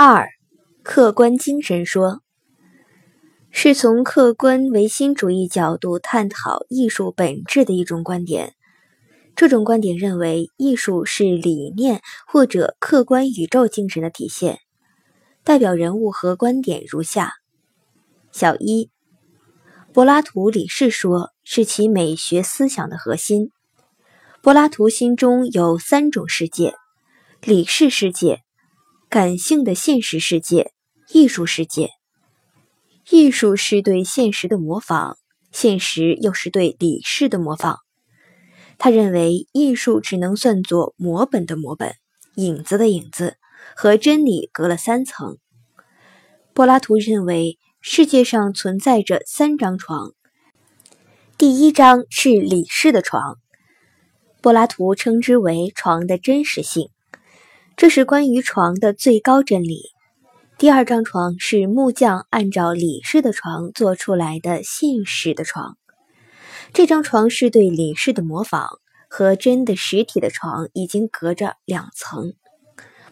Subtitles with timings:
[0.00, 0.28] 二、
[0.84, 2.22] 客观精神说，
[3.50, 8.54] 是从客观唯心主义角度探讨艺术本质的一种观点。
[9.34, 14.60] 这种观点认为，艺术是理念或者客观宇宙精神的体现。
[15.42, 17.32] 代表人物和观点如下：
[18.30, 18.92] 小一，
[19.92, 23.50] 柏拉图理事说是其美学思想的核心。
[24.42, 26.76] 柏拉图心中有三种世界：
[27.42, 28.44] 理事世界。
[29.10, 30.72] 感性的现实世界，
[31.14, 31.92] 艺术世界。
[33.10, 35.16] 艺术是对现实的模仿，
[35.50, 37.78] 现实又是对理事的模仿。
[38.76, 41.94] 他认为，艺术只能算作模本的模本，
[42.34, 43.38] 影子的影子，
[43.74, 45.38] 和真理隔了三层。
[46.52, 50.12] 柏拉图认为，世界上存在着三张床，
[51.38, 53.38] 第一张是理事的床，
[54.42, 56.90] 柏拉图称之为床的真实性。
[57.78, 59.82] 这是关于床的最高真理。
[60.58, 65.78] 第二张床是木匠按照李氏的床做出来的信使的床，
[66.72, 68.68] 这张床是对李氏的模仿，
[69.08, 72.32] 和真的实体的床已经隔着两层。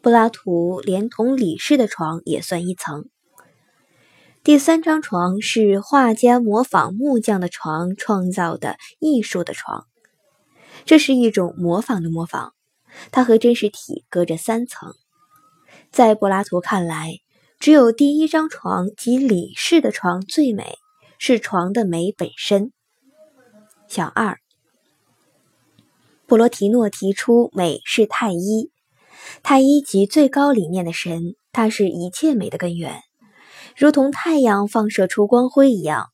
[0.00, 3.10] 柏拉图连同李氏的床也算一层。
[4.42, 9.84] 第三张床是画家模仿木匠的床创造的艺术的床，
[10.86, 12.54] 这是一种模仿的模仿。
[13.10, 14.92] 它和真实体隔着三层，
[15.90, 17.18] 在柏拉图看来，
[17.58, 20.78] 只有第一张床及李氏的床最美，
[21.18, 22.72] 是床的美本身。
[23.88, 24.38] 小二，
[26.26, 28.70] 普罗提诺提出美是太一，
[29.42, 33.02] 太一即最高理念的神，它是一切美的根源，
[33.76, 36.08] 如同太阳放射出光辉一样，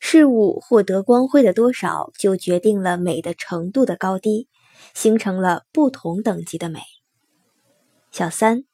[0.00, 4.48] 事物获得光辉的多少，就决定了美的程度的高低。
[4.94, 6.80] 形成了不同等级的美。
[8.10, 8.64] 小三，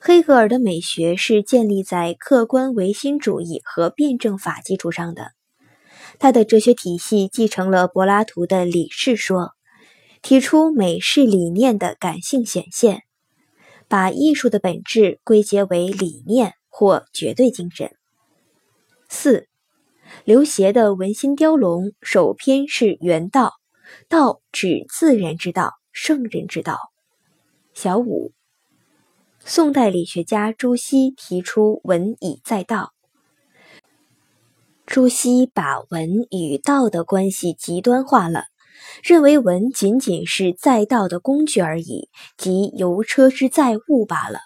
[0.00, 5.32] 黑格尔的美学是建立在客观唯心主义和辩证法基础上的。
[6.18, 9.52] 他的哲学体系继承了柏拉图的理事说，
[10.20, 13.02] 提出美是理念的感性显现，
[13.88, 17.92] 把艺术的本质归结为理念或绝对精神。
[19.08, 19.48] 四，
[20.24, 23.61] 刘勰的《文心雕龙》首篇是原道。
[24.08, 26.78] 道指自然之道，圣人之道。
[27.74, 28.32] 小五，
[29.40, 32.92] 宋代理学家朱熹提出“文以载道”。
[34.84, 38.44] 朱熹把文与道的关系极端化了，
[39.02, 44.40] 认为文仅仅是载道的工具而已，即由车之载物罢了。